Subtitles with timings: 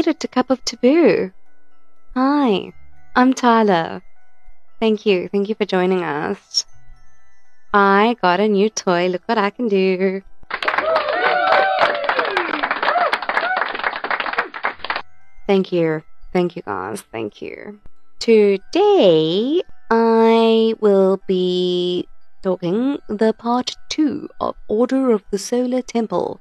[0.00, 1.30] made it to Cup of Taboo.
[2.14, 2.72] Hi,
[3.14, 4.00] I'm Tyler.
[4.80, 6.64] Thank you, thank you for joining us.
[7.74, 9.08] I got a new toy.
[9.08, 10.22] Look what I can do.
[15.46, 16.02] Thank you.
[16.32, 17.02] Thank you, guys.
[17.12, 17.78] Thank you.
[18.20, 22.08] Today, I will be
[22.42, 26.40] talking the part two of Order of the Solar Temple.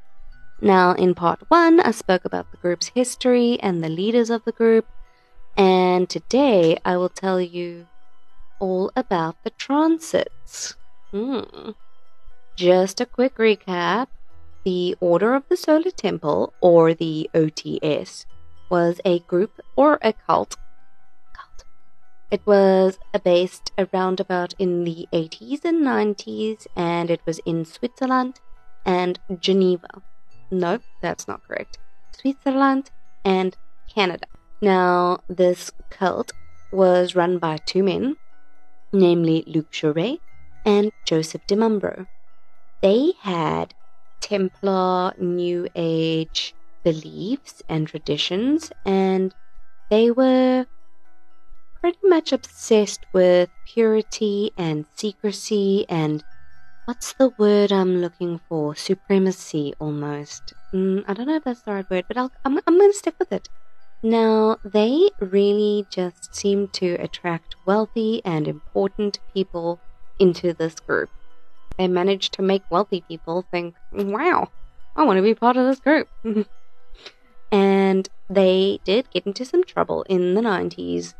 [0.61, 4.51] Now, in part one, I spoke about the group's history and the leaders of the
[4.51, 4.85] group,
[5.55, 7.87] and today I will tell you
[8.59, 10.75] all about the transits.
[11.11, 11.71] Hmm.
[12.55, 14.07] Just a quick recap
[14.65, 18.25] the Order of the Solar Temple, or the OTS,
[18.69, 20.57] was a group or a cult.
[21.33, 21.63] Cult.
[22.29, 28.41] It was based around about in the 80s and 90s, and it was in Switzerland
[28.85, 30.01] and Geneva.
[30.51, 31.77] No, that's not correct.
[32.11, 32.91] Switzerland
[33.23, 33.55] and
[33.93, 34.25] Canada.
[34.61, 36.31] Now, this cult
[36.71, 38.17] was run by two men,
[38.91, 40.19] namely Luc Jouret
[40.65, 42.07] and Joseph Di Mambro.
[42.81, 43.73] They had
[44.19, 49.33] Templar New Age beliefs and traditions, and
[49.89, 50.65] they were
[51.79, 56.23] pretty much obsessed with purity and secrecy and
[56.89, 58.73] what's the word I'm looking for?
[58.73, 60.55] Supremacy, almost.
[60.73, 62.97] Mm, I don't know if that's the right word, but I'll, I'm, I'm going to
[62.97, 63.47] stick with it.
[64.01, 69.79] Now, they really just seem to attract wealthy and important people
[70.17, 71.11] into this group.
[71.77, 74.49] They managed to make wealthy people think, wow,
[74.95, 76.07] I want to be part of this group.
[77.51, 81.13] and they did get into some trouble in the 90s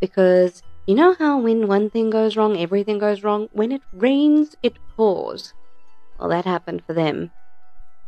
[0.00, 3.48] because you know how when one thing goes wrong, everything goes wrong?
[3.52, 5.54] When it rains, it pours.
[6.18, 7.30] Well, that happened for them.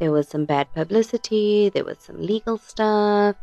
[0.01, 3.37] There was some bad publicity, there was some legal stuff,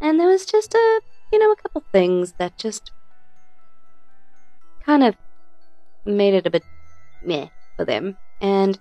[0.00, 2.90] and there was just a, you know, a couple things that just
[4.84, 5.14] kind of
[6.06, 6.64] made it a bit
[7.22, 8.16] meh for them.
[8.40, 8.78] And,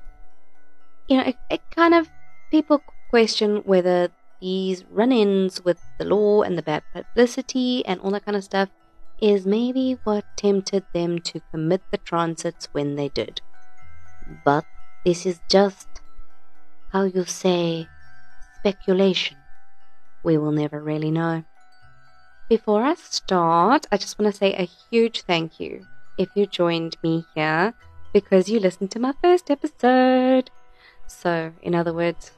[1.10, 2.10] you know, it, it kind of,
[2.50, 4.10] people question whether
[4.40, 8.44] these run ins with the law and the bad publicity and all that kind of
[8.46, 8.70] stuff
[9.22, 13.42] is maybe what tempted them to commit the transits when they did.
[14.46, 14.66] But
[15.06, 15.88] this is just,
[16.92, 17.88] how you say,
[18.56, 19.38] speculation.
[20.24, 21.44] We will never really know.
[22.50, 25.86] Before I start, I just want to say a huge thank you
[26.18, 27.74] if you joined me here
[28.14, 30.50] because you listened to my first episode.
[31.08, 32.32] So, in other words,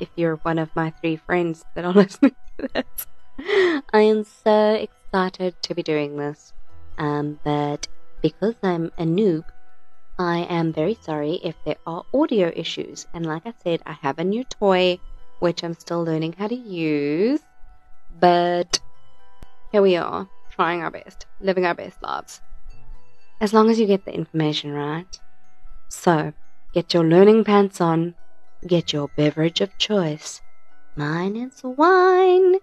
[0.00, 3.06] if you're one of my three friends that are listening to this,
[3.92, 6.52] I am so excited to be doing this.
[6.98, 7.88] Um, but
[8.22, 9.44] because I'm a noob,
[10.18, 13.06] I am very sorry if there are audio issues.
[13.14, 14.98] And like I said, I have a new toy
[15.38, 17.40] which I'm still learning how to use.
[18.18, 18.80] But
[19.70, 22.40] here we are, trying our best, living our best lives.
[23.40, 25.20] As long as you get the information right.
[25.88, 26.32] So,
[26.74, 28.16] get your learning pants on,
[28.66, 30.42] get your beverage of choice.
[30.96, 32.56] Mine is wine.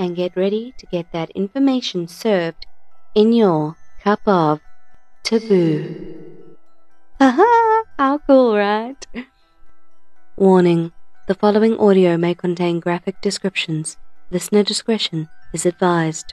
[0.00, 2.64] And get ready to get that information served
[3.14, 4.60] in your cup of
[5.22, 6.56] taboo.
[7.20, 8.96] Haha, how cool, right?
[10.38, 10.92] Warning
[11.28, 13.98] the following audio may contain graphic descriptions.
[14.30, 16.32] Listener discretion is advised.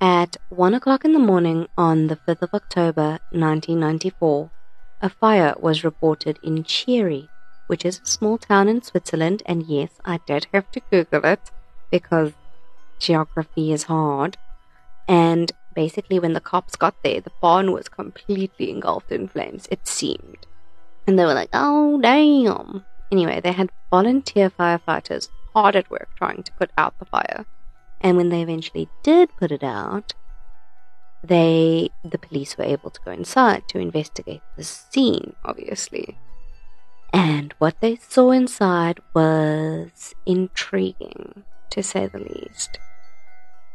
[0.00, 4.50] At 1 o'clock in the morning on the 5th of October 1994,
[5.00, 7.26] a fire was reported in Cheiry,
[7.66, 11.50] which is a small town in Switzerland, and yes, I did have to Google it
[11.90, 12.32] because
[13.02, 14.36] geography is hard.
[15.08, 19.86] And basically, when the cops got there, the barn was completely engulfed in flames, it
[19.86, 20.46] seemed.
[21.06, 22.84] And they were like, oh, damn.
[23.10, 27.44] Anyway, they had volunteer firefighters hard at work trying to put out the fire.
[28.00, 30.14] And when they eventually did put it out,
[31.22, 36.18] they the police were able to go inside to investigate the scene, obviously.
[37.12, 42.78] And what they saw inside was intriguing, to say the least.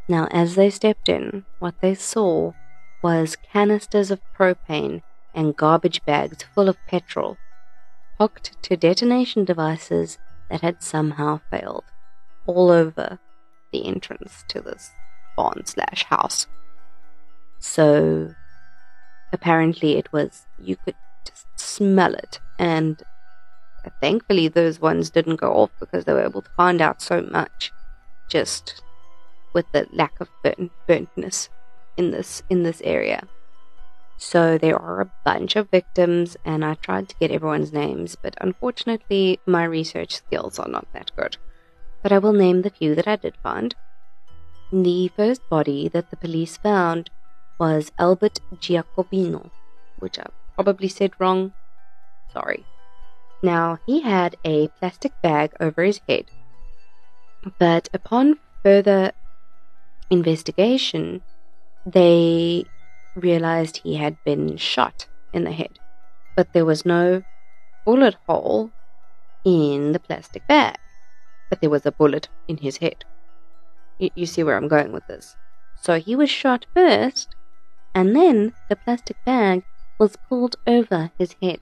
[0.10, 2.54] Now, as they stepped in, what they saw
[3.04, 5.02] was canisters of propane
[5.34, 7.38] and garbage bags full of petrol
[8.20, 10.18] hooked to detonation devices
[10.50, 11.84] that had somehow failed
[12.46, 13.20] all over
[13.72, 14.92] the entrance to this
[15.36, 16.48] barn slash house.
[17.60, 18.34] So
[19.32, 20.96] apparently it was, you could
[21.26, 22.40] just smell it.
[22.58, 23.04] And
[24.02, 27.72] thankfully those ones didn't go off because they were able to find out so much
[28.30, 28.82] just
[29.58, 31.50] with the lack of burnt, burntness
[31.98, 33.28] in this in this area.
[34.18, 38.36] So there are a bunch of victims, and I tried to get everyone's names, but
[38.40, 41.38] unfortunately, my research skills are not that good.
[42.04, 43.76] But I will name the few that I did find.
[44.72, 47.10] The first body that the police found
[47.60, 49.50] was Albert Giacobino,
[50.00, 50.26] which I
[50.56, 51.54] probably said wrong.
[52.34, 52.66] Sorry.
[53.44, 56.26] Now, he had a plastic bag over his head,
[57.60, 59.14] but upon further
[60.10, 61.22] investigation,
[61.86, 62.66] they
[63.16, 65.80] realized he had been shot in the head,
[66.36, 67.24] but there was no
[67.86, 68.72] bullet hole
[69.46, 70.78] in the plastic bag,
[71.50, 73.06] but there was a bullet in his head.
[73.98, 75.36] You, you see where I'm going with this.
[75.82, 77.36] So he was shot first,
[77.96, 79.64] and then the plastic bag
[80.00, 81.60] was pulled over his head.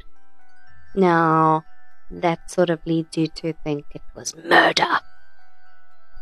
[0.96, 1.64] Now,
[2.10, 5.00] that sort of leads you to think it was murder.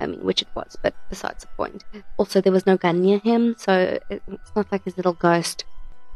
[0.04, 1.86] I mean, which it was, but besides the point.
[2.18, 5.64] Also, there was no gun near him, so it's not like his little ghost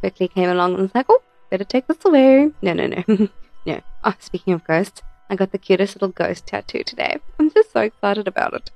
[0.00, 2.52] quickly came along and was like, oh, better take this away.
[2.60, 3.02] No, no, no.
[3.66, 3.80] no.
[4.04, 7.16] Oh, speaking of ghosts, I got the cutest little ghost tattoo today.
[7.38, 8.70] I'm just so excited about it.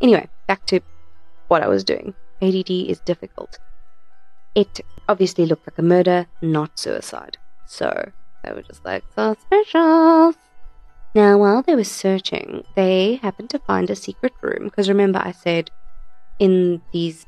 [0.00, 0.80] Anyway, back to
[1.48, 2.14] what I was doing.
[2.40, 3.58] ADD is difficult.
[4.54, 7.38] It obviously looked like a murder, not suicide.
[7.66, 8.10] So
[8.44, 10.36] they were just like, suspicious.
[11.14, 14.64] Now, while they were searching, they happened to find a secret room.
[14.64, 15.70] Because remember, I said
[16.38, 17.26] in these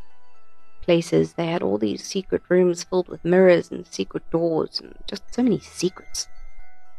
[0.82, 5.22] places they had all these secret rooms filled with mirrors and secret doors and just
[5.34, 6.28] so many secrets.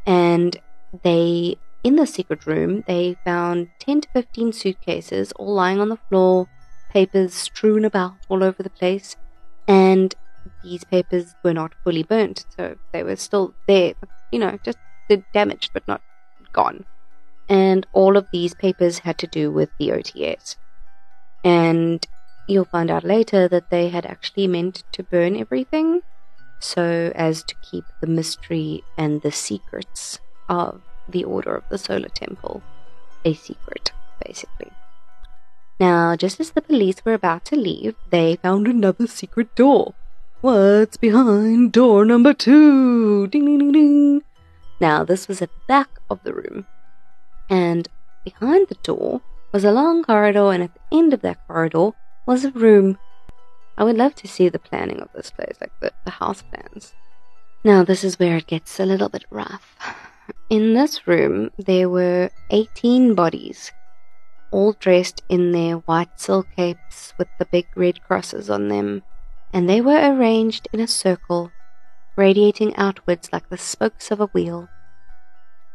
[0.05, 0.57] And
[1.03, 5.99] they, in the secret room, they found 10 to 15 suitcases all lying on the
[6.09, 6.47] floor,
[6.91, 9.15] papers strewn about all over the place.
[9.67, 10.13] And
[10.63, 13.93] these papers were not fully burnt, so they were still there,
[14.31, 14.77] you know, just
[15.33, 16.01] damaged but not
[16.55, 16.85] gone.
[17.47, 20.55] And all of these papers had to do with the OTS.
[21.43, 22.05] And
[22.47, 26.01] you'll find out later that they had actually meant to burn everything
[26.59, 30.19] so as to keep the mystery and the secrets
[30.49, 32.63] of the Order of the Solar Temple
[33.25, 33.91] a secret,
[34.25, 34.71] basically.
[35.79, 39.93] Now, just as the police were about to leave, they found another secret door.
[40.41, 43.27] What's behind door number two?
[43.27, 44.23] Ding ding ding ding.
[44.79, 46.65] Now, this was at the back of the room,
[47.49, 47.87] and
[48.23, 49.21] behind the door
[49.53, 51.91] was a long corridor, and at the end of that corridor
[52.25, 52.97] was a room.
[53.77, 56.93] I would love to see the planning of this place, like the, the house plans.
[57.63, 59.75] Now, this is where it gets a little bit rough.
[60.49, 63.71] In this room, there were 18 bodies,
[64.51, 69.03] all dressed in their white silk capes with the big red crosses on them,
[69.53, 71.51] and they were arranged in a circle
[72.15, 74.69] radiating outwards like the spokes of a wheel.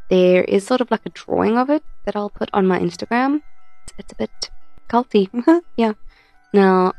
[0.08, 3.42] There is sort of like a drawing of it that I'll put on my Instagram.
[3.98, 4.50] It's a bit
[4.88, 5.28] culty.
[5.76, 5.92] yeah.
[6.52, 6.94] Now,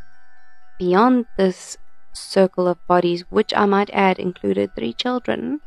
[0.79, 1.77] beyond this
[2.13, 5.59] circle of bodies, which I might add included three children,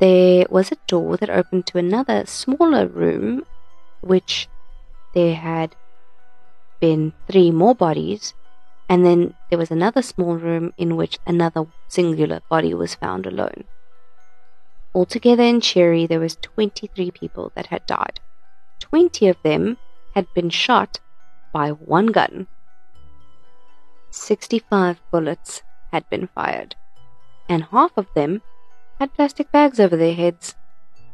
[0.00, 3.44] there was a door that opened to another smaller room,
[4.00, 4.48] which
[5.14, 5.76] there had
[6.80, 8.34] been three more bodies
[8.88, 13.64] and then there was another small room in which another singular body was found alone.
[14.94, 18.20] Altogether in Cheiry, there was 23 people that had died.
[18.80, 19.76] 20 of them
[20.14, 21.00] had been shot
[21.52, 22.46] by one gun.
[24.10, 26.76] 65 bullets had been fired,
[27.48, 28.42] and half of them
[29.00, 30.54] had plastic bags over their heads.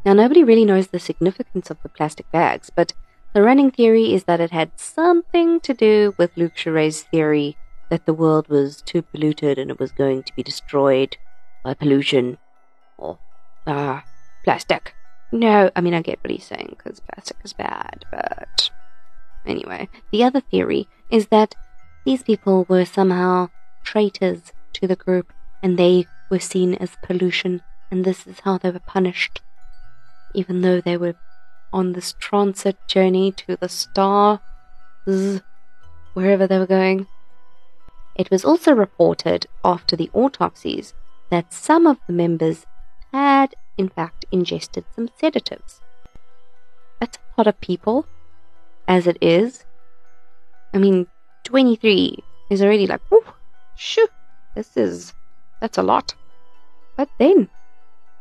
[0.04, 2.92] Now, nobody really knows the significance of the plastic bags, but
[3.32, 7.56] the running theory is that it had something to do with Luc Jouret's theory
[7.90, 11.16] that the world was too polluted and it was going to be destroyed
[11.64, 12.38] by pollution
[12.96, 13.18] or
[13.66, 14.04] ah,
[14.44, 14.94] plastic.
[15.32, 18.70] No, I mean, I get what he's saying because plastic is bad, but
[19.46, 21.54] anyway, the other theory is that
[22.04, 23.50] these people were somehow
[23.84, 25.32] traitors to the group
[25.62, 29.42] and they were seen as pollution, and this is how they were punished,
[30.34, 31.14] even though they were
[31.72, 34.40] on this transit journey to the stars,
[36.14, 37.06] wherever they were going.
[38.20, 40.92] It was also reported after the autopsies
[41.30, 42.66] that some of the members
[43.14, 45.80] had, in fact, ingested some sedatives.
[47.00, 48.04] That's a lot of people,
[48.86, 49.64] as it is.
[50.74, 51.06] I mean,
[51.44, 52.18] 23
[52.50, 53.00] is already like,
[53.74, 54.08] shoo,
[54.54, 55.14] this is,
[55.62, 56.14] that's a lot.
[56.98, 57.48] But then,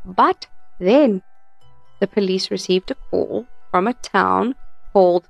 [0.05, 0.47] but
[0.79, 1.23] then,
[1.99, 4.55] the police received a call from a town
[4.93, 5.27] called,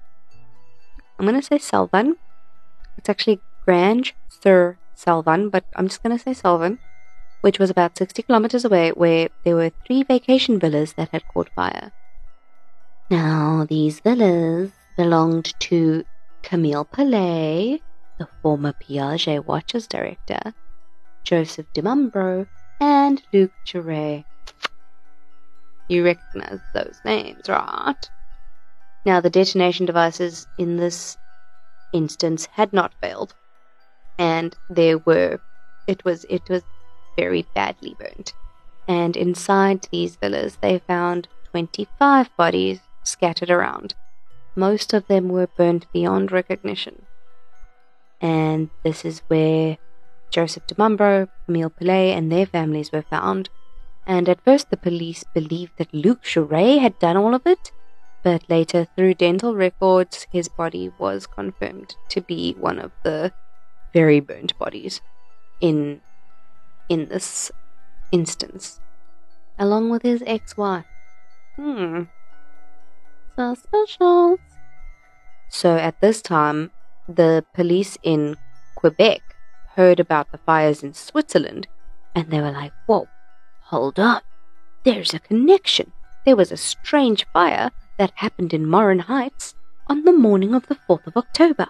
[1.17, 2.17] I'm going to say Salvan.
[2.99, 6.79] It's actually Grange sur Salvan, but I'm just going to say Salvan,
[7.41, 11.49] which was about 60 kilometers away, where there were three vacation villas that had caught
[11.55, 11.91] fire.
[13.09, 16.03] Now, these villas belonged to
[16.43, 17.81] Camille Pilet,
[18.17, 20.53] the former Piaget Watches director,
[21.23, 22.47] Joseph Di Mambro,
[22.79, 24.25] and Luc Jouret.
[25.87, 28.09] You recognize those names, right?
[29.05, 31.17] Now, the detonation devices in this
[31.93, 33.33] instance had not failed,
[34.19, 35.39] and there were
[35.87, 36.61] it was it was
[37.17, 38.33] very badly burnt.
[38.87, 43.95] And inside these villas, they found 25 bodies scattered around.
[44.55, 47.05] Most of them were burnt beyond recognition.
[48.21, 49.77] And this is where
[50.31, 53.49] Joseph Di Mambro, Camille Pilet, and their families were found.
[54.05, 57.71] And at first, the police believed that Luc Jouret had done all of it,
[58.23, 63.31] but later, through dental records, his body was confirmed to be one of the
[63.93, 65.01] very burnt bodies
[65.61, 66.01] in
[66.87, 67.51] in this
[68.11, 68.79] instance,
[69.57, 70.85] along with his ex-wife.
[71.55, 72.03] Hmm.
[73.35, 74.39] Suspicious.
[75.49, 76.71] So at this time,
[77.07, 78.37] the police in
[78.75, 79.21] Quebec
[79.75, 81.67] heard about the fires in Switzerland,
[82.15, 83.07] and they were like, "Whoa,
[83.61, 84.21] hold on!
[84.83, 85.91] There's a connection.
[86.25, 89.55] There was a strange fire that happened in Morin Heights
[89.87, 91.67] on the morning of the 4th of October.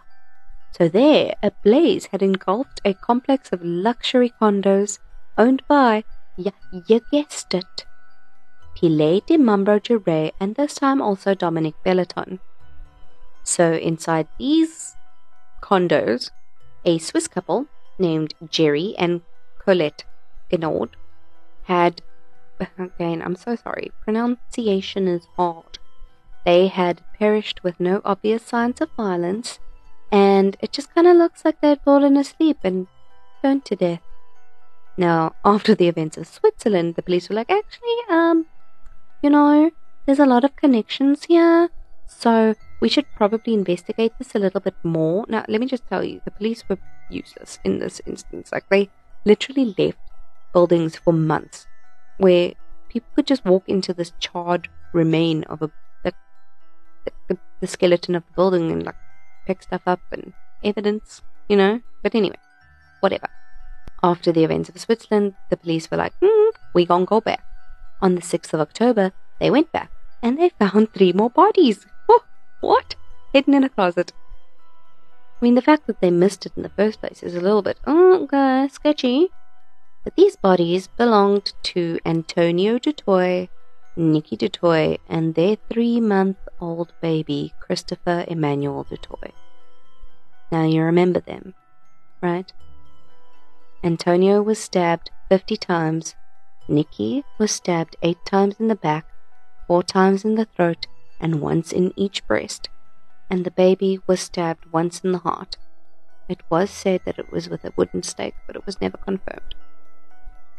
[0.72, 5.00] So there, a blaze had engulfed a complex of luxury condos
[5.38, 6.04] owned by,
[6.38, 7.86] yeah, you guessed it,
[8.76, 12.40] Pilet Di Mambro Jouret and this time also Dominique Bellaton.
[13.44, 14.96] So inside these
[15.62, 16.32] condos,
[16.86, 17.66] a Swiss couple
[17.98, 19.22] named Jerry and
[19.60, 20.06] Colette
[20.50, 20.96] Genoud
[21.64, 22.02] had,
[22.78, 25.80] again, I'm so sorry, pronunciation is hard.
[26.46, 29.60] They had perished with no obvious signs of violence,
[30.12, 32.88] and it just kind of looks like they'd fallen asleep and
[33.42, 34.02] burnt to death.
[34.98, 38.46] Now, after the events of Switzerland, the police were like, actually, um,
[39.22, 39.72] you know,
[40.06, 41.70] there's a lot of connections here,
[42.08, 45.26] so we should probably investigate this a little bit more.
[45.28, 48.52] Now, let me just tell you, the police were useless in this instance.
[48.52, 48.90] Like, they
[49.26, 50.00] literally left
[50.54, 51.68] buildings for months
[52.18, 52.54] where
[52.90, 55.72] people could just walk into this charred remain of a
[56.04, 56.14] the,
[57.28, 58.96] the, the skeleton of the building and like
[59.50, 61.82] pick stuff up and evidence, you know.
[62.04, 62.38] But anyway,
[63.00, 63.28] whatever.
[64.04, 67.44] After the events of Switzerland, the police were like, hmm, we gon' go back.
[68.00, 69.92] On the 6th of October, they went back
[70.22, 71.88] and they found three more bodies.
[72.08, 72.24] Oh,
[72.62, 72.96] what?
[73.34, 74.14] Hidden in a closet.
[75.42, 77.64] I mean, the fact that they missed it in the first place is a little
[77.64, 79.30] bit, oh, okay, sketchy.
[80.04, 83.50] But these bodies belonged to Antonio Dutoit,
[83.96, 89.34] Nikki Dutoit, and their three month old baby, Christopher Emmanuel Dutoit.
[90.52, 91.54] Now you remember them,
[92.22, 92.52] right?
[93.84, 96.16] Antonio was stabbed 50 times.
[96.68, 99.06] Nikki was stabbed 8 times in the back,
[99.68, 100.88] 4 times in the throat,
[101.20, 102.70] and once in each breast.
[103.30, 105.58] And the baby was stabbed once in the heart.
[106.28, 109.56] It was said that it was with a wooden stake, but it was never confirmed.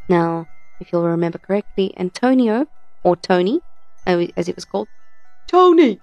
[0.08, 0.48] Now,
[0.80, 2.66] if you'll remember correctly, Antonio,
[3.04, 3.60] or Tony,
[4.06, 4.88] as he was called,
[5.50, 6.00] Tony!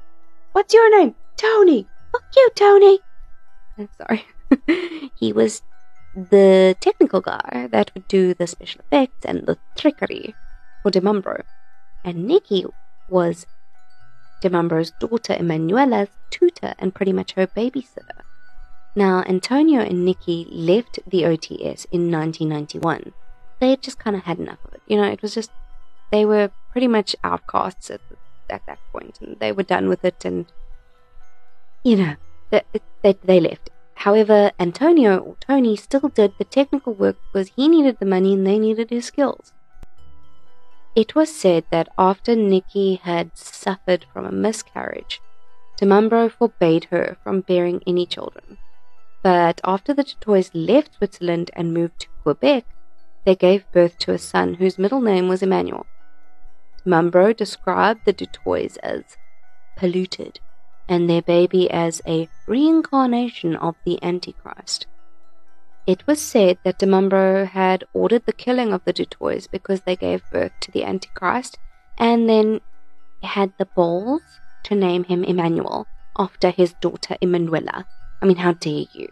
[0.51, 1.15] What's your name?
[1.37, 1.87] Tony!
[2.11, 2.99] Fuck you, Tony!
[3.77, 4.25] I'm sorry.
[5.15, 5.61] he was
[6.13, 10.35] the technical guy that would do the special effects and the trickery
[10.83, 11.43] for Di Mambro.
[12.03, 12.65] And Nikki
[13.07, 13.45] was
[14.41, 18.19] Di Mambro's daughter Emanuela's tutor and pretty much her babysitter.
[18.97, 23.13] Now, Antonio and Nikki left the OTS in 1991.
[23.61, 24.81] They had just kind of had enough of it.
[24.87, 25.51] You know, it was just,
[26.11, 28.01] they were pretty much outcasts at,
[28.49, 30.45] at that point, and they were done with it, and,
[31.83, 32.15] you know,
[32.49, 32.61] they,
[33.01, 33.69] they, they left.
[33.95, 38.45] However, Antonio or Tony still did the technical work because he needed the money and
[38.45, 39.53] they needed his skills.
[40.95, 45.19] It was said that after Nikki had suffered from a miscarriage,
[45.77, 48.57] Di Mambro forbade her from bearing any children.
[49.23, 52.65] But after the Dutoits left Switzerland and moved to Quebec,
[53.25, 55.85] they gave birth to a son whose middle name was Emmanuel.
[56.87, 59.17] Di Mambro described the Dutoits as
[59.75, 60.39] polluted
[60.87, 64.87] and their baby as a reincarnation of the Antichrist.
[65.85, 69.97] It was said that Di Mambro had ordered the killing of the Dutoits because they
[69.97, 71.59] gave birth to the Antichrist
[71.97, 72.61] and then
[73.21, 74.21] had the balls
[74.63, 77.85] to name him Emmanuel after his daughter Emanuela.
[78.21, 79.09] I mean, how dare you?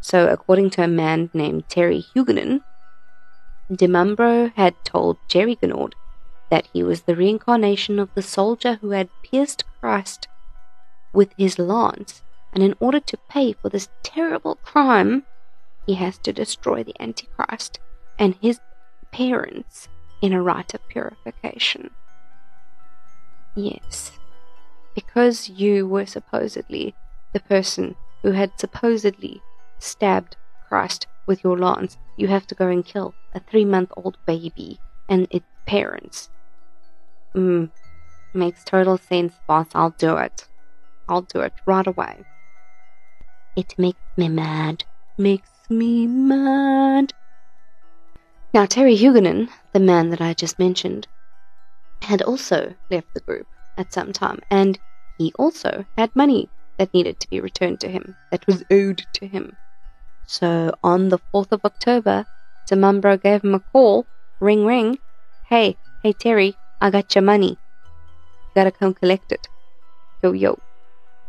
[0.00, 2.62] So, according to a man named Terry Huguenin,
[3.70, 5.92] Di Mambro had told Jerry Genoud
[6.52, 10.28] that he was the reincarnation of the soldier who had pierced Christ
[11.14, 12.20] with his lance,
[12.52, 15.24] and in order to pay for this terrible crime,
[15.86, 17.80] he has to destroy the Antichrist
[18.18, 18.60] and his
[19.12, 19.88] parents
[20.20, 21.88] in a rite of purification.
[23.56, 24.12] Yes,
[24.94, 26.94] because you were supposedly
[27.32, 29.40] the person who had supposedly
[29.78, 30.36] stabbed
[30.68, 34.78] Christ with your lance, you have to go and kill a three month old baby
[35.08, 36.28] and its parents.
[37.36, 37.70] Mm,
[38.34, 39.66] makes total sense, boss.
[39.74, 40.48] I'll do it.
[41.08, 42.24] I'll do it right away.
[43.56, 44.84] It makes me mad.
[45.18, 47.12] Makes me mad.
[48.54, 51.08] Now, Terry Huguenin, the man that I just mentioned,
[52.02, 53.46] had also left the group
[53.76, 54.78] at some time, and
[55.16, 59.26] he also had money that needed to be returned to him, that was owed to
[59.26, 59.56] him.
[60.26, 62.26] So on the 4th of October,
[62.66, 64.06] Di Mambro gave him a call,
[64.40, 64.98] ring ring,
[65.44, 67.50] hey, hey Terry, I got your money.
[67.50, 69.46] You gotta come collect it.
[70.20, 70.58] Yo yo.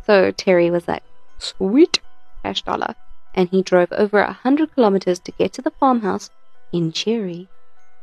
[0.05, 1.03] So Terry was like,
[1.37, 1.99] sweet,
[2.43, 2.95] cash dollar.
[3.35, 6.31] And he drove over a hundred kilometers to get to the farmhouse
[6.71, 7.47] in Cheiry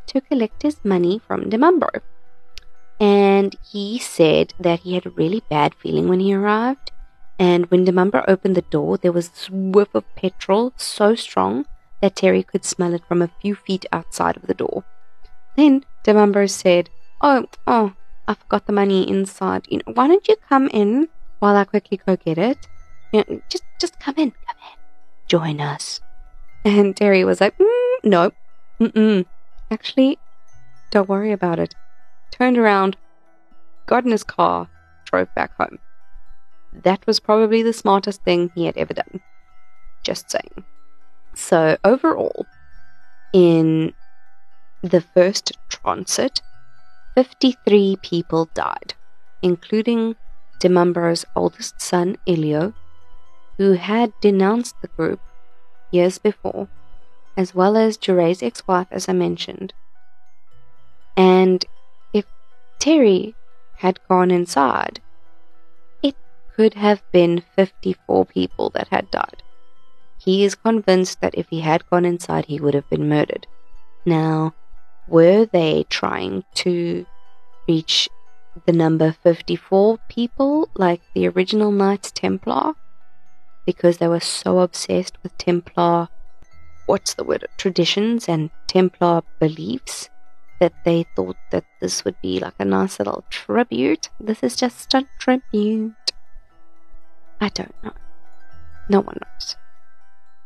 [0.06, 2.00] to collect his money from Di Mambro.
[3.00, 6.92] And he said that he had a really bad feeling when he arrived
[7.40, 11.66] and when Di Mambro opened the door, there was this whiff of petrol so strong
[12.00, 14.84] that Terry could smell it from a few feet outside of the door.
[15.56, 16.90] Then Di Mambro said,
[17.20, 17.94] Oh, oh,
[18.26, 19.66] I forgot the money inside.
[19.68, 21.08] You know, why don't you come in
[21.40, 22.66] while I quickly go get it?
[23.12, 24.78] You know, just, just come in, come in.
[25.26, 26.00] Join us.
[26.64, 28.32] And Terry was like, mm, no,
[28.80, 29.26] mm-mm.
[29.70, 30.18] Actually,
[30.90, 31.74] don't worry about it.
[32.30, 32.96] Turned around,
[33.86, 34.68] got in his car,
[35.04, 35.78] drove back home.
[36.72, 39.20] That was probably the smartest thing he had ever done.
[40.02, 40.64] Just saying.
[41.34, 42.46] So, overall,
[43.32, 43.92] in
[44.82, 46.40] the first transit,
[47.14, 48.94] 53 people died,
[49.42, 50.16] including
[50.60, 52.74] Di Mambro's oldest son, Elio,
[53.58, 55.20] who had denounced the group
[55.90, 56.68] years before,
[57.36, 59.72] as well as Jouret's ex wife, as I mentioned.
[61.16, 61.64] And
[62.12, 62.24] if
[62.78, 63.34] Terry
[63.76, 65.00] had gone inside,
[66.02, 66.14] it
[66.54, 69.42] could have been 54 people that had died.
[70.18, 73.46] He is convinced that if he had gone inside, he would have been murdered.
[74.04, 74.54] Now,
[75.10, 77.04] were they trying to
[77.68, 78.08] reach
[78.66, 82.74] the number 54 people like the original Knights Templar?
[83.66, 86.08] Because they were so obsessed with Templar,
[86.86, 90.08] what's the word, traditions and Templar beliefs
[90.60, 94.10] that they thought that this would be like a nice little tribute.
[94.20, 95.92] This is just a tribute.
[97.40, 97.92] I don't know.
[98.88, 99.56] No one knows.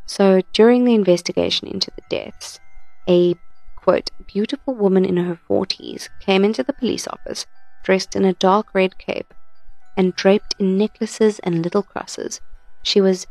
[0.07, 2.61] So during the investigation into the deaths,
[3.09, 3.35] a
[3.85, 7.47] quote, beautiful woman in her 40s came into the police office
[7.83, 9.35] dressed in a dark red cape
[9.95, 12.41] and draped in necklaces and little crosses.
[12.83, 13.27] She was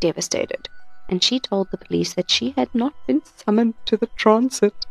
[0.00, 0.70] devastated,
[1.10, 4.86] and she told the police that she had not been summoned to the transit.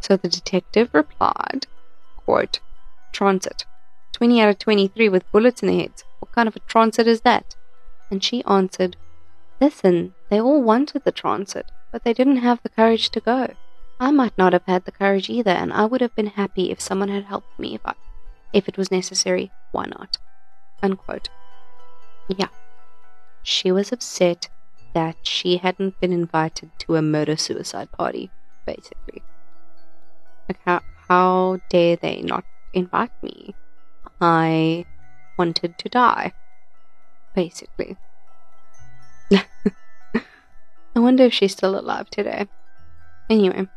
[0.00, 1.66] So the detective replied,
[2.16, 2.60] quote,
[3.12, 3.66] Transit.
[4.14, 6.02] 20 out of 23 with bullets in their heads.
[6.20, 7.54] What kind of a transit is that?
[8.10, 8.96] And she answered,
[9.60, 13.54] Listen, they all wanted the transit, but they didn't have the courage to go.
[13.98, 16.80] I might not have had the courage either, and I would have been happy if
[16.80, 17.94] someone had helped me if I,
[18.52, 19.50] if it was necessary.
[19.72, 20.18] Why not?
[20.82, 21.28] Unquote.
[22.28, 22.48] Yeah.
[23.42, 24.48] She was upset
[24.92, 28.30] that she hadn't been invited to a murder suicide party,
[28.66, 29.22] basically.
[30.48, 33.54] Like how how dare they not invite me?
[34.20, 34.84] I
[35.38, 36.32] wanted to die
[37.36, 37.96] basically.
[39.32, 39.44] I
[40.96, 42.48] wonder if she's still alive today.
[43.28, 43.68] Anyway,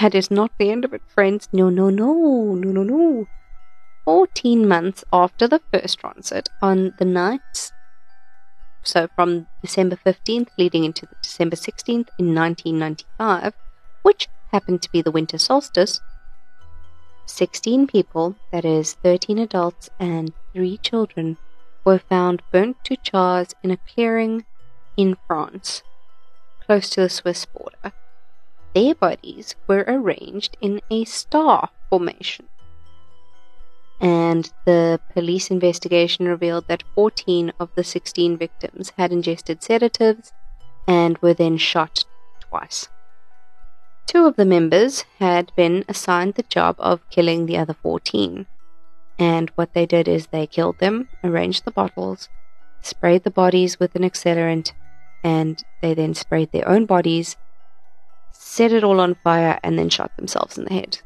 [0.00, 1.48] that is not the end of it, friends.
[1.52, 3.26] No, no, no, no, no, no.
[4.04, 7.72] 14 months after the first transit, on the night,
[8.82, 13.52] so from December 15th leading into December 16th in 1995,
[14.02, 16.00] which happened to be the winter solstice,
[17.26, 21.36] 16 people, that is 13 adults and 3 children,
[21.84, 24.46] were found burnt to chars in a clearing
[24.96, 25.82] in France,
[26.64, 27.92] close to the Swiss border.
[28.74, 32.48] Their bodies were arranged in a star formation.
[34.00, 40.32] And the police investigation revealed that 14 of the 16 victims had ingested sedatives
[40.86, 42.04] and were then shot
[42.40, 42.88] twice.
[44.06, 48.46] Two of the members had been assigned the job of killing the other 14,
[49.18, 52.28] and what they did is they killed them, arranged the bottles,
[52.80, 54.72] sprayed the bodies with an accelerant,
[55.22, 57.36] and they then sprayed their own bodies,
[58.48, 60.98] set it all on fire, and then shot themselves in the head.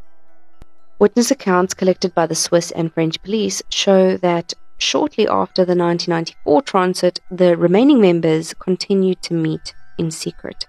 [1.00, 6.62] Witness accounts collected by the Swiss and French police show that shortly after the 1994
[6.62, 10.66] transit, the remaining members continued to meet in secret,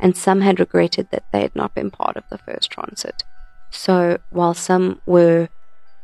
[0.00, 3.22] and some had regretted that they had not been part of the first transit.
[3.70, 5.48] So, while some were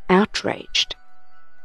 [0.08, 0.94] outraged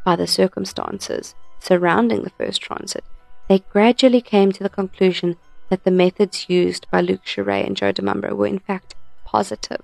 [0.03, 3.03] by the circumstances surrounding the first transit,
[3.49, 5.35] they gradually came to the conclusion
[5.69, 9.81] that the methods used by Luc Jouret and Joe Di Mambro were in fact positive.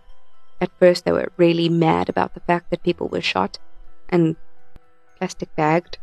[0.62, 3.58] At first, they were really mad about the fact that people were shot
[4.10, 4.36] and
[5.18, 5.98] plastic bagged.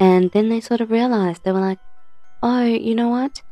[0.00, 1.78] And then they sort of realized, they were like,
[2.42, 3.42] oh, you know what?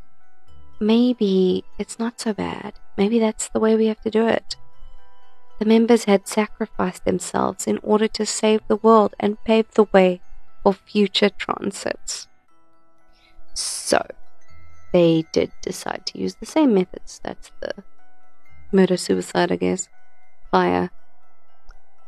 [0.79, 2.73] Maybe it's not so bad.
[2.97, 4.55] Maybe that's the way we have to do it.
[5.59, 10.21] The members had sacrificed themselves in order to save the world and pave the way
[10.61, 12.27] for future transits.
[13.53, 14.05] So,
[14.97, 17.21] they did decide to use the same methods.
[17.23, 17.83] That's the
[18.71, 19.89] murder suicide, I guess.
[20.49, 20.89] Fire.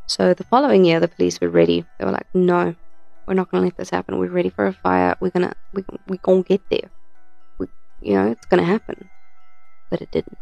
[0.08, 1.86] So, the following year, the police were ready.
[1.97, 2.75] They were like, no,
[3.28, 4.17] we're not going to let this happen.
[4.17, 5.15] We're ready for a fire.
[5.19, 6.89] We're going to, we, we're going to get there.
[7.60, 7.67] We,
[8.02, 9.08] you know, it's going to happen.
[9.91, 10.39] But it didn't.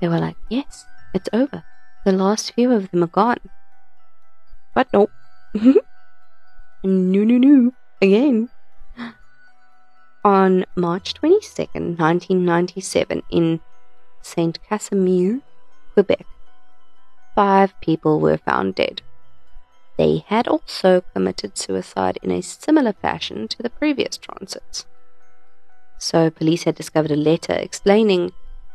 [0.00, 1.62] They were like, yes, it's over.
[2.04, 3.38] The last few of them are gone.
[4.74, 5.08] But no.
[5.54, 5.80] no,
[6.82, 7.70] no, no.
[8.02, 8.48] Again.
[10.26, 13.60] On March 22nd, 1997, in
[14.22, 15.40] Saint Casimir,
[15.94, 16.26] Quebec,
[17.36, 19.02] five people were found dead.
[19.96, 24.84] They had also committed suicide in a similar fashion to the previous transits.
[25.96, 28.32] So, police had discovered a letter explaining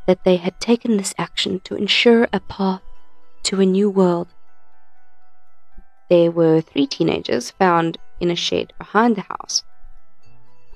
[0.07, 2.81] that they had taken this action to ensure a path
[3.43, 4.29] to a new world.
[6.09, 9.65] There were three teenagers found in a shed behind the house.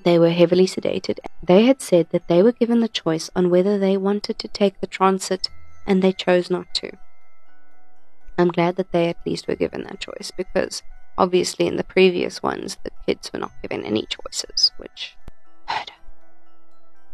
[0.06, 1.18] They were heavily sedated.
[1.42, 4.80] They had said that they were given the choice on whether they wanted to take
[4.80, 5.50] the transit,
[5.88, 6.92] and they chose not to.
[8.38, 10.84] I'm glad that they at least were given that choice because
[11.18, 15.18] obviously in the previous ones the kids were not given any choices, which.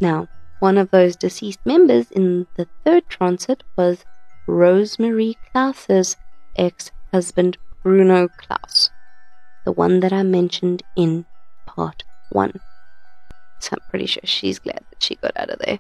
[0.02, 0.28] Now,
[0.60, 4.04] one of those deceased members in the third transit was
[4.48, 6.18] Rosemarie Klaus's
[6.58, 8.90] ex husband Bruno Klaus,
[9.64, 11.26] the one that I mentioned in
[11.66, 12.60] part one.
[13.72, 15.80] I'm pretty sure she's glad that she got out of there.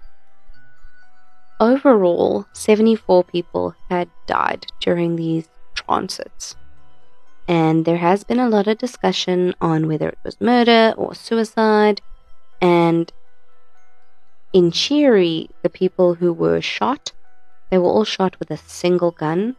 [1.60, 6.56] Overall, 74 people had died during these transits.
[7.48, 12.02] And there has been a lot of discussion on whether it was murder or suicide.
[12.62, 13.12] And
[14.54, 17.12] in Cheiry, the people who were shot
[17.72, 19.56] they were all shot with a single gun,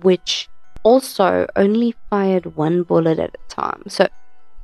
[0.00, 0.48] which
[0.84, 3.82] also only fired one bullet at a time.
[3.88, 4.06] So,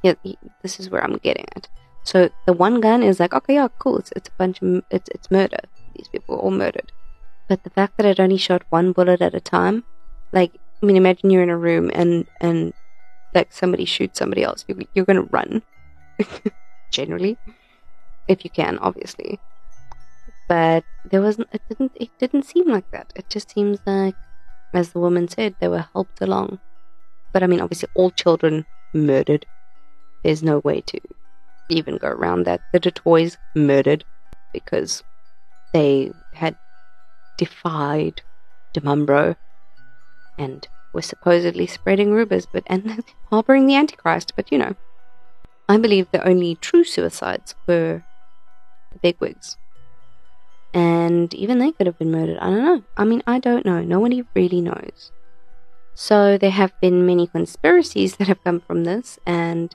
[0.02, 0.14] yeah,
[0.62, 1.68] this is where I'm getting at.
[2.04, 3.98] So the one gun is like, okay, yeah, cool.
[3.98, 5.60] It's, it's a bunch of it's it's murder.
[5.96, 6.92] These people were all murdered.
[7.48, 9.84] But the fact that it only shot one bullet at a time,
[10.32, 12.72] like, I mean, imagine you're in a room and and
[13.34, 14.64] like somebody shoots somebody else,
[14.94, 15.62] you're, gonna run.
[16.92, 17.36] Generally,
[18.28, 19.40] if you can, obviously
[20.48, 24.14] but there wasn't it didn't it didn't seem like that it just seems like
[24.72, 26.58] as the woman said they were helped along
[27.32, 29.46] but i mean obviously all children murdered
[30.22, 31.00] there's no way to
[31.68, 34.04] even go around that Dutoits murdered
[34.52, 35.02] because
[35.72, 36.56] they had
[37.38, 38.22] defied
[38.72, 39.36] Di Mambro
[40.38, 44.76] and were supposedly spreading rumors but and harboring the antichrist but you know
[45.68, 48.04] i believe the only true suicides were
[48.92, 49.56] the bigwigs
[50.74, 52.38] and even they could have been murdered.
[52.38, 52.82] I don't know.
[52.96, 53.80] I mean, I don't know.
[53.80, 55.12] Nobody really knows.
[55.94, 59.74] So there have been many conspiracies that have come from this, and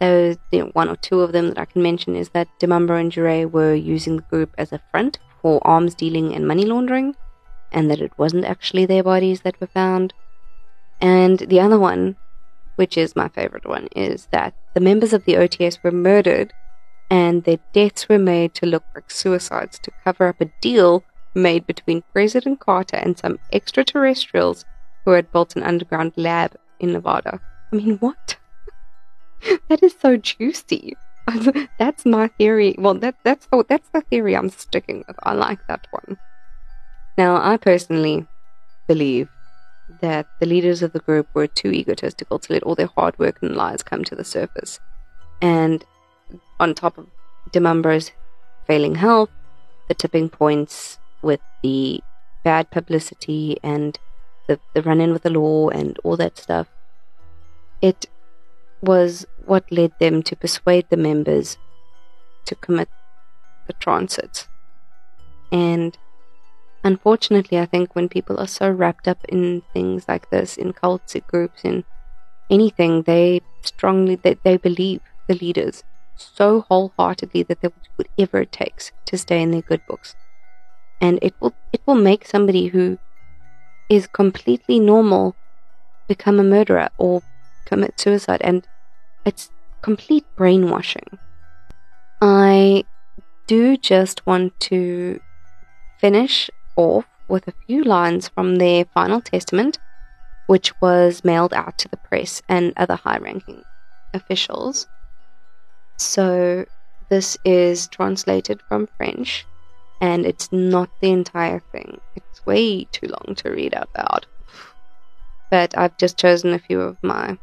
[0.00, 2.66] those you know, one or two of them that I can mention is that Di
[2.66, 6.64] Mambro and Jouret were using the group as a front for arms dealing and money
[6.64, 7.16] laundering,
[7.72, 10.14] and that it wasn't actually their bodies that were found.
[11.00, 12.16] And the other one,
[12.76, 16.52] which is my favorite one, is that the members of the OTS were murdered
[17.10, 21.66] and their deaths were made to look like suicides to cover up a deal made
[21.66, 24.64] between President Carter and some extraterrestrials
[25.04, 27.40] who had built an underground lab in Nevada.
[27.72, 28.36] I mean, what?
[29.68, 30.96] That is so juicy.
[31.78, 32.74] that's my theory.
[32.78, 35.16] Well, that that's the, that's the theory I'm sticking with.
[35.22, 36.18] I like that one.
[37.16, 38.26] Now, I personally
[38.86, 39.28] believe
[40.00, 43.38] that the leaders of the group were too egotistical to let all their hard work
[43.42, 44.80] and lies come to the surface.
[45.40, 45.84] And
[46.60, 47.06] on top of
[47.52, 48.12] Di Mambro's
[48.66, 49.30] failing health,
[49.88, 52.00] the tipping points with the
[52.44, 53.98] bad publicity and
[54.46, 56.68] the, the run in with the law and all that stuff,
[57.82, 58.06] it
[58.82, 61.58] was what led them to persuade the members
[62.44, 62.88] to commit
[63.66, 64.48] the transits.
[65.50, 65.96] And
[66.84, 71.14] unfortunately, I think when people are so wrapped up in things like this, in cults,
[71.14, 71.84] in groups, in
[72.50, 75.82] anything, they strongly they, they believe the leaders
[76.16, 80.16] so wholeheartedly that they will do whatever it takes to stay in their good books.
[81.00, 82.98] And it will it will make somebody who
[83.88, 85.34] is completely normal
[86.08, 87.22] become a murderer or
[87.68, 88.66] commit suicide and
[89.24, 89.50] it's
[89.82, 91.18] complete brainwashing.
[92.20, 92.84] I
[93.46, 95.20] do just want to
[95.98, 99.78] finish off with a few lines from their final testament,
[100.46, 103.62] which was mailed out to the press and other high ranking
[104.14, 104.86] officials.
[105.98, 106.64] So,
[107.10, 109.46] this is translated from French,
[110.00, 112.00] and it's not the entire thing.
[112.16, 114.26] It's way too long to read out loud.
[115.50, 117.38] But I've just chosen a few of my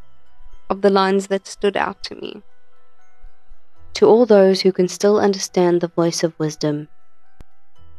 [0.70, 2.42] of the lines that stood out to me.
[3.96, 6.90] To all those who can still understand the voice of wisdom,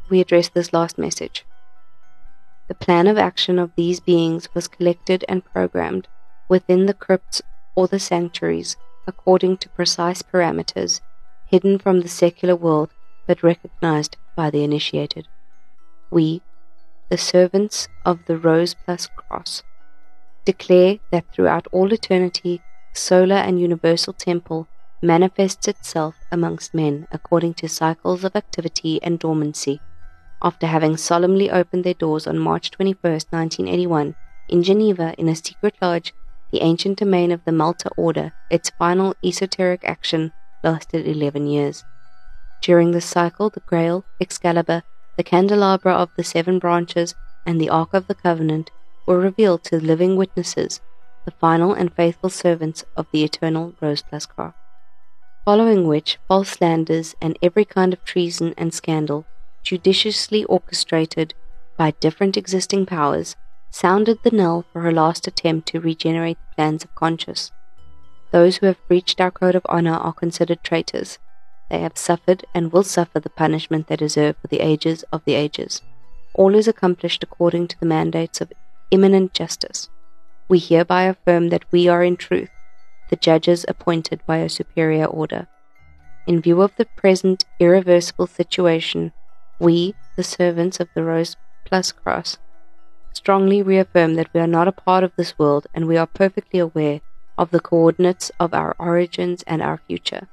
[0.09, 1.45] we address this last message.
[2.67, 6.07] The plan of action of these beings was collected and programmed
[6.49, 7.41] within the crypts
[7.75, 8.75] or the sanctuaries
[9.07, 10.99] according to precise parameters
[11.45, 12.89] hidden from the secular world
[13.25, 15.27] but recognized by the initiated.
[16.09, 16.41] We,
[17.09, 19.63] the servants of the Rose plus Cross,
[20.47, 22.61] declare that throughout all eternity,
[22.93, 24.65] solar and universal temple
[25.01, 29.81] manifests itself amongst men according to cycles of activity and dormancy.
[30.41, 32.95] After having solemnly opened their doors on March 21,
[33.29, 34.15] 1981,
[34.47, 36.13] in Geneva in a secret lodge,
[36.53, 40.31] the ancient domain of the Malta Order, its final esoteric action
[40.63, 41.83] lasted 11 years.
[42.61, 44.83] During this cycle, the Grail, Excalibur,
[45.17, 48.71] the candelabra of the seven branches, and the Ark of the Covenant
[49.07, 50.81] were revealed to living witnesses,
[51.25, 54.53] the final and faithful servants of the eternal Rose Cross.
[55.45, 59.25] Following which, false slanders and every kind of treason and scandal,
[59.63, 61.33] judiciously orchestrated
[61.77, 63.35] by different existing powers,
[63.71, 67.51] sounded the knell for her last attempt to regenerate the plans of conscience.
[68.31, 71.17] Those who have breached our code of honor are considered traitors.
[71.69, 75.35] They have suffered and will suffer the punishment they deserve for the ages of the
[75.35, 75.81] ages.
[76.33, 78.51] All is accomplished according to the mandates of
[78.91, 79.89] immanent justice.
[80.47, 82.49] We hereby affirm that we are in truth
[83.09, 85.47] the judges appointed by a superior order.
[86.25, 89.13] In view of the present irreversible situation,
[89.59, 92.37] we, the servants of the Rose plus Cross,
[93.13, 96.59] strongly reaffirm that we are not a part of this world and we are perfectly
[96.59, 97.01] aware
[97.37, 100.27] of the coordinates of our origins and our future.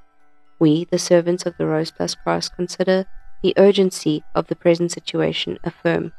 [0.59, 3.07] We, the servants of the Rose plus Cross, consider
[3.43, 6.13] the urgency of the present situation, affirm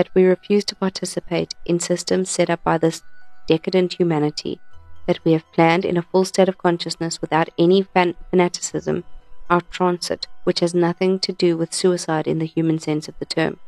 [0.00, 3.02] that we refuse to participate in systems set up by this
[3.46, 4.58] decadent humanity,
[5.06, 9.04] that we have planned in a full state of consciousness without any fan- fanaticism
[9.50, 13.26] our transit, which has nothing to do with suicide in the human sense of the
[13.26, 13.60] term,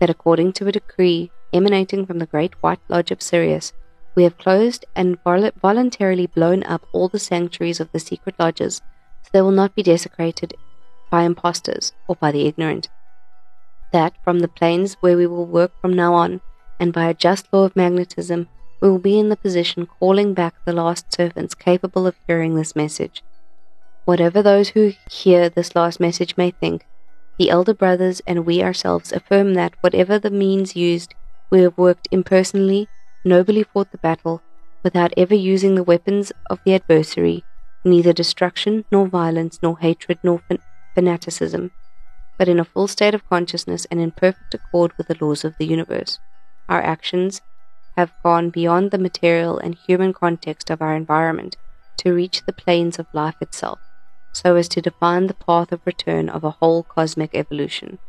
[0.00, 3.72] that according to a decree emanating from the Great White Lodge of Sirius,
[4.16, 8.82] we have closed and vol- voluntarily blown up all the sanctuaries of the secret lodges,
[9.22, 10.54] so they will not be desecrated
[11.08, 12.88] by impostors or by the ignorant.
[13.92, 16.40] That from the planes where we will work from now on,
[16.80, 18.48] and by a just law of magnetism,
[18.80, 22.74] we will be in the position calling back the last servants capable of hearing this
[22.74, 23.22] message.
[24.04, 26.86] Whatever those who hear this last message may think,
[27.38, 31.14] the elder brothers and we ourselves affirm that whatever the means used,
[31.50, 32.88] we have worked impersonally
[33.24, 34.42] nobly fought the battle
[34.82, 37.44] without ever using the weapons of the adversary,
[37.84, 40.42] neither destruction, nor violence, nor hatred, nor
[40.94, 41.70] fanaticism,
[42.42, 45.54] but in a full state of consciousness and in perfect accord with the laws of
[45.58, 46.18] the universe.
[46.68, 47.40] Our actions
[47.96, 51.56] have gone beyond the material and human context of our environment
[51.98, 53.78] to reach the planes of life itself,
[54.32, 58.00] so as to define the path of return of a whole cosmic evolution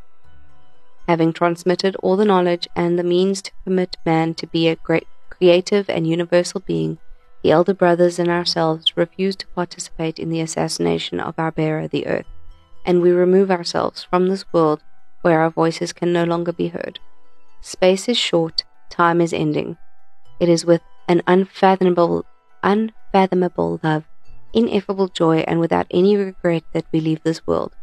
[1.07, 5.05] having transmitted all the knowledge and the means to permit man to be a great
[5.29, 6.97] creative and universal being,
[7.43, 12.07] the elder brothers and ourselves refuse to participate in the assassination of our bearer, the
[12.07, 12.25] earth,
[12.85, 14.81] and we remove ourselves from this world
[15.21, 16.99] where our voices can no longer be heard.
[17.61, 19.77] Space is short, time is ending.
[20.39, 22.25] It is with an unfathomable,
[22.61, 24.03] unfathomable love,
[24.53, 27.73] ineffable joy, and without any regret that we leave this world.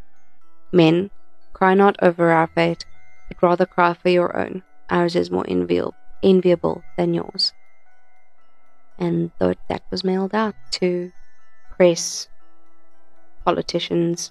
[0.72, 1.10] Men,
[1.52, 2.84] cry not over our fate,
[3.28, 4.62] but rather cry for your own.
[4.90, 7.52] Ours is more enviable, enviable than yours.
[8.98, 11.10] And that was mailed out to
[11.76, 12.28] press,
[13.44, 14.30] politicians,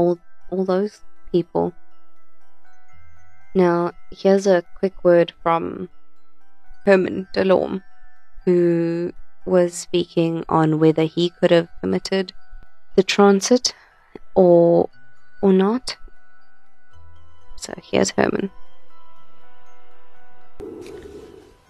[0.00, 0.18] all,
[0.50, 1.74] all those people.
[3.54, 5.88] Now, here's a quick word from
[6.86, 7.82] Herman Delorme,
[8.44, 9.12] who
[9.44, 12.32] was speaking on whether he could have committed
[12.96, 13.74] the transit
[14.34, 14.88] or
[15.42, 15.96] or not.
[17.56, 18.50] So here's Herman.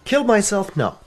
[0.05, 0.77] Kill myself?
[0.77, 0.99] No.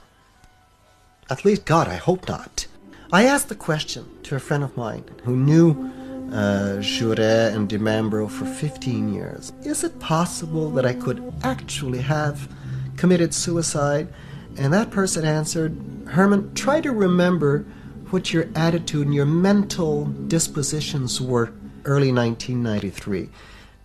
[1.30, 2.66] At least, God, I hope not.
[3.12, 5.92] I asked the question to a friend of mine who knew
[6.32, 9.52] uh, Jouret and Di Mambro for 15 years.
[9.62, 12.48] Is it possible that I could actually have
[12.96, 14.12] committed suicide?
[14.56, 17.66] And that person answered, Herman, try to remember
[18.10, 21.52] what your attitude and your mental dispositions were
[21.84, 23.28] early 1993.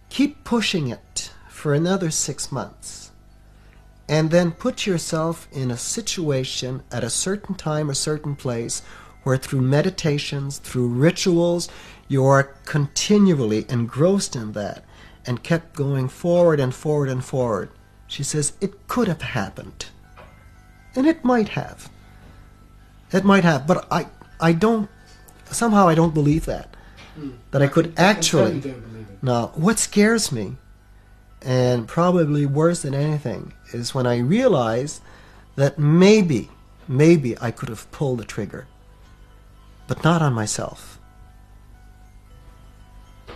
[0.10, 3.12] Keep pushing it for another six months.
[4.08, 8.82] And then put yourself in a situation at a certain time, a certain place,
[9.24, 11.70] where through meditations, through rituals,
[12.08, 14.84] you are continually engrossed in that
[15.26, 17.70] and kept going forward and forward and forward.
[18.08, 19.86] She says, It could have happened.
[20.96, 21.90] And it might have.
[23.12, 24.08] It might have, but I,
[24.40, 24.90] I don't,
[25.46, 26.76] somehow I don't believe that.
[27.16, 27.32] Hmm.
[27.52, 28.42] That I could actually.
[28.42, 29.24] I don't believe it.
[29.24, 30.56] Now, what scares me,
[31.42, 35.02] and probably worse than anything, is when I realize
[35.56, 36.50] that maybe,
[36.88, 38.68] maybe I could have pulled the trigger,
[39.90, 41.02] but not on myself.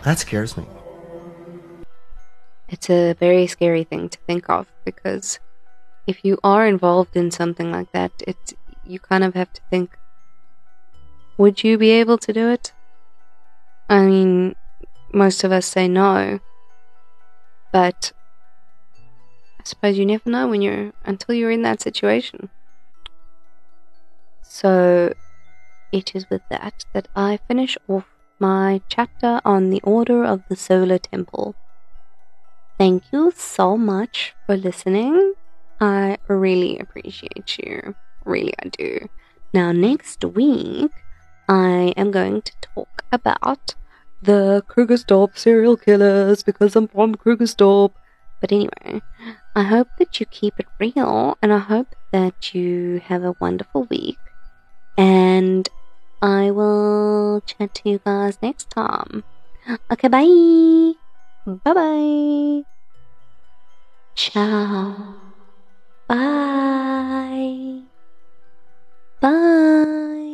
[0.03, 0.65] That scares me.
[2.69, 5.39] It's a very scary thing to think of because
[6.05, 8.53] if you are involved in something like that, it
[8.85, 9.97] you kind of have to think
[11.37, 12.71] would you be able to do it?
[13.89, 14.55] I mean,
[15.11, 16.39] most of us say no.
[17.71, 18.11] But
[19.59, 22.49] I suppose you never know when you're until you're in that situation.
[24.43, 25.13] So
[25.93, 28.05] it is with that that I finish off
[28.39, 31.55] my chapter on the Order of the Solar Temple.
[32.77, 35.33] Thank you so much for listening.
[35.79, 37.95] I really appreciate you.
[38.25, 39.07] Really, I do.
[39.53, 40.91] Now, next week,
[41.47, 43.75] I am going to talk about
[44.21, 47.91] the Krugersdorp serial killers because I'm from Krugersdorp.
[48.41, 49.01] But anyway,
[49.55, 53.83] I hope that you keep it real and I hope that you have a wonderful
[53.83, 54.17] week.
[54.97, 55.69] And
[56.23, 59.25] I will chat to you guys next time.
[59.91, 60.93] Okay, bye.
[61.45, 62.63] Bye bye.
[64.15, 65.15] Ciao.
[66.07, 67.83] Bye.
[69.19, 70.29] Bye.